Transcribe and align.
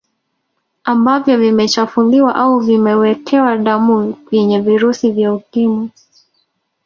Ambavyo 0.83 1.37
vimechafuliwa 1.37 2.35
au 2.35 2.59
vimewekewa 2.59 3.57
damu 3.57 4.15
yenye 4.31 4.61
virusi 4.61 5.11
vya 5.11 5.33
Ukimwi 5.33 5.89